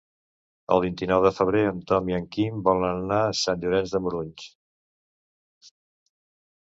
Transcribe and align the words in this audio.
El 0.75 0.79
vint-i-nou 0.85 1.19
de 1.25 1.31
febrer 1.39 1.61
en 1.71 1.83
Tom 1.91 2.09
i 2.13 2.17
en 2.19 2.25
Quim 2.35 2.65
volen 2.69 3.03
anar 3.05 3.21
a 3.27 3.37
Sant 3.43 3.63
Llorenç 3.67 3.95
de 3.97 4.05
Morunys. 4.07 5.71